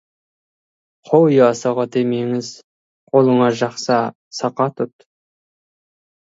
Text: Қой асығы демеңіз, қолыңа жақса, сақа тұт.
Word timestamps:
Қой 1.09 1.37
асығы 1.47 1.85
демеңіз, 1.97 2.49
қолыңа 3.13 3.53
жақса, 3.61 4.01
сақа 4.41 4.71
тұт. 4.83 5.09